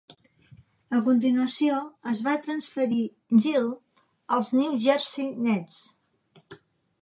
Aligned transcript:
A 0.99 1.01
continuació, 1.09 1.75
es 2.11 2.21
va 2.27 2.33
transferir 2.45 3.03
Gill 3.45 3.69
als 4.39 4.51
New 4.63 4.73
Jersey 4.87 5.29
Nets. 5.51 5.79